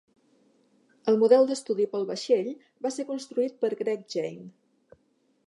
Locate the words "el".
1.11-1.19